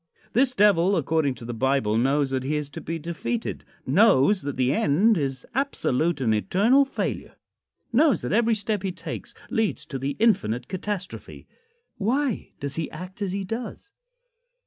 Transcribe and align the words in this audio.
This 0.33 0.55
Devil, 0.55 0.97
according 0.97 1.35
to 1.35 1.45
the 1.45 1.53
Bible, 1.53 1.95
knows 1.95 2.31
that 2.31 2.41
he 2.41 2.55
is 2.55 2.71
to 2.71 2.81
be 2.81 2.97
defeated; 2.97 3.63
knows 3.85 4.41
that 4.41 4.57
the 4.57 4.73
end 4.73 5.15
is 5.15 5.45
absolute 5.53 6.19
and 6.21 6.33
eternal 6.33 6.85
failure; 6.85 7.35
knows 7.93 8.21
that 8.23 8.33
every 8.33 8.55
step 8.55 8.81
he 8.81 8.91
takes 8.91 9.35
leads 9.51 9.85
to 9.85 9.99
the 9.99 10.15
infinite 10.17 10.67
catastrophe. 10.67 11.45
Why 11.99 12.49
does 12.59 12.77
he 12.77 12.89
act 12.89 13.21
as 13.21 13.31
he 13.33 13.43
does? 13.43 13.91